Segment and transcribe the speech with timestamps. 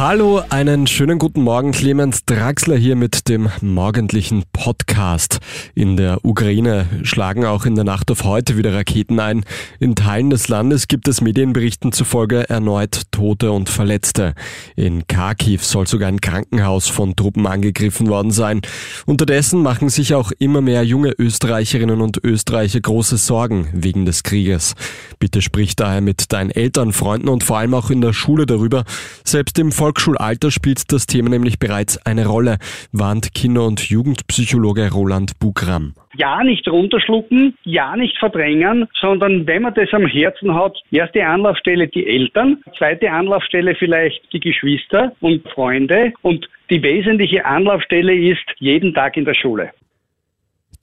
[0.00, 1.72] Hallo, einen schönen guten Morgen.
[1.72, 5.40] Clemens Draxler hier mit dem morgendlichen Podcast.
[5.74, 9.44] In der Ukraine schlagen auch in der Nacht auf heute wieder Raketen ein.
[9.78, 14.34] In Teilen des Landes gibt es Medienberichten zufolge erneut Tote und Verletzte.
[14.74, 18.62] In Kharkiv soll sogar ein Krankenhaus von Truppen angegriffen worden sein.
[19.04, 24.76] Unterdessen machen sich auch immer mehr junge Österreicherinnen und Österreicher große Sorgen wegen des Krieges.
[25.18, 28.86] Bitte sprich daher mit deinen Eltern, Freunden und vor allem auch in der Schule darüber.
[29.24, 32.58] Selbst im Volksschulalter spielt das Thema nämlich bereits eine Rolle,
[32.92, 35.94] warnt Kinder- und Jugendpsychologe Roland Bugram.
[36.14, 41.88] Ja, nicht runterschlucken, ja, nicht verdrängen, sondern wenn man das am Herzen hat, erste Anlaufstelle
[41.88, 48.94] die Eltern, zweite Anlaufstelle vielleicht die Geschwister und Freunde und die wesentliche Anlaufstelle ist jeden
[48.94, 49.72] Tag in der Schule.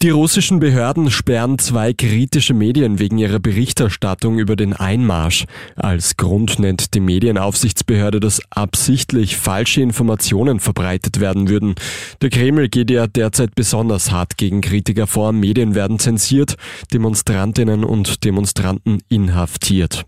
[0.03, 5.45] Die russischen Behörden sperren zwei kritische Medien wegen ihrer Berichterstattung über den Einmarsch.
[5.75, 11.73] Als Grund nennt die Medienaufsichtsbehörde, dass absichtlich falsche Informationen verbreitet werden würden.
[12.21, 15.31] Der Kreml geht ja derzeit besonders hart gegen Kritiker vor.
[15.31, 16.57] Medien werden zensiert,
[16.93, 20.05] Demonstrantinnen und Demonstranten inhaftiert.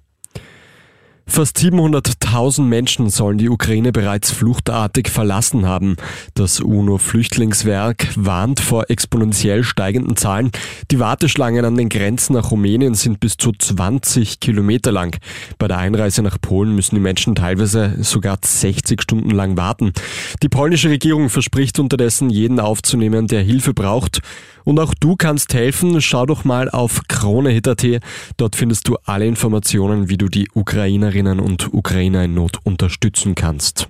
[1.30, 5.95] Fast 700.000 Menschen sollen die Ukraine bereits fluchtartig verlassen haben.
[6.33, 10.52] Das UNO-Flüchtlingswerk warnt vor exponentiell steigenden Zahlen.
[10.89, 15.17] Die Warteschlangen an den Grenzen nach Rumänien sind bis zu 20 Kilometer lang.
[15.59, 19.94] Bei der Einreise nach Polen müssen die Menschen teilweise sogar 60 Stunden lang warten.
[20.41, 24.22] Die polnische Regierung verspricht unterdessen, jeden aufzunehmen, der Hilfe braucht.
[24.69, 26.00] Und auch du kannst helfen.
[26.00, 27.85] Schau doch mal auf KroneHit.at.
[28.38, 30.47] Dort findest du alle Informationen, wie du die
[31.20, 33.89] Ukrainerinnen und Ukrainer in Not unterstützen kannst.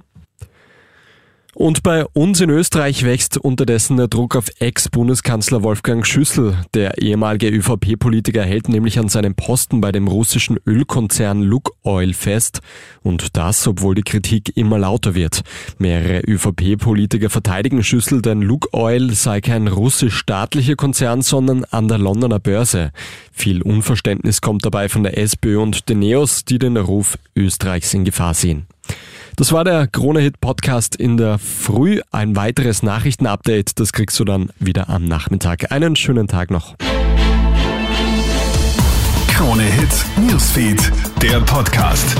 [1.55, 6.55] Und bei uns in Österreich wächst unterdessen der Druck auf Ex-Bundeskanzler Wolfgang Schüssel.
[6.75, 12.61] Der ehemalige ÖVP-Politiker hält nämlich an seinem Posten bei dem russischen Ölkonzern Lukoil fest.
[13.01, 15.41] Und das, obwohl die Kritik immer lauter wird.
[15.79, 22.91] Mehrere ÖVP-Politiker verteidigen Schüssel, denn Lukoil sei kein russisch-staatlicher Konzern, sondern an der Londoner Börse.
[23.31, 28.05] Viel Unverständnis kommt dabei von der SPÖ und den Neos, die den Ruf Österreichs in
[28.05, 28.67] Gefahr sehen.
[29.39, 32.01] Das war der Krone-Hit Podcast in der Früh.
[32.11, 35.71] Ein weiteres Nachrichtenupdate, das kriegst du dann wieder am Nachmittag.
[35.71, 36.75] Einen schönen Tag noch.
[39.29, 40.91] Krone-Hit Newsfeed,
[41.21, 42.17] der Podcast.